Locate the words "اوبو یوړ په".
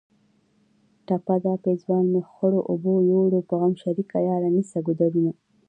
2.71-3.53